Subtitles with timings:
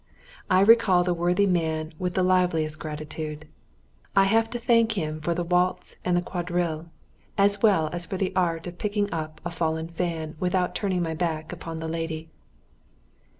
[0.49, 3.47] I recall the worthy man with the liveliest gratitude.
[4.15, 6.87] I have to thank him for the waltz and the quadrille,
[7.37, 11.13] as well as for the art of picking up a fallen fan without turning my
[11.13, 12.29] back upon the lady.